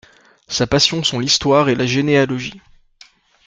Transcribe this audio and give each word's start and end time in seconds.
Sa 0.47 0.65
passion 0.65 1.03
sont 1.03 1.19
l'histoire 1.19 1.69
et 1.69 1.75
la 1.75 1.85
généalogie. 1.85 2.59